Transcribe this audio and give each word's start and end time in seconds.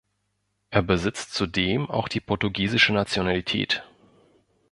Er 0.71 0.81
besitzt 0.81 1.35
zudem 1.35 1.87
auch 1.87 2.07
die 2.07 2.21
portugiesische 2.21 2.91
Nationalität. 2.91 3.83